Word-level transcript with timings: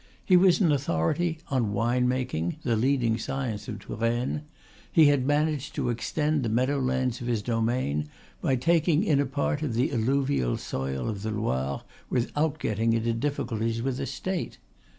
He 0.25 0.35
was 0.35 0.59
an 0.59 0.71
authority 0.71 1.37
on 1.49 1.73
wine 1.73 2.07
making, 2.07 2.55
the 2.63 2.75
leading 2.75 3.19
science 3.19 3.67
of 3.67 3.77
Touraine. 3.77 4.41
He 4.91 5.05
had 5.09 5.27
managed 5.27 5.75
to 5.75 5.89
extend 5.91 6.41
the 6.41 6.49
meadow 6.49 6.79
lands 6.79 7.21
of 7.21 7.27
his 7.27 7.43
domain 7.43 8.09
by 8.41 8.55
taking 8.55 9.03
in 9.03 9.19
a 9.19 9.27
part 9.27 9.61
of 9.61 9.75
the 9.75 9.91
alluvial 9.91 10.57
soil 10.57 11.07
of 11.07 11.21
the 11.21 11.29
Loire 11.29 11.83
without 12.09 12.57
getting 12.57 12.93
into 12.93 13.13
difficulties 13.13 13.83
with 13.83 13.97
the 13.97 14.07
State. 14.07 14.57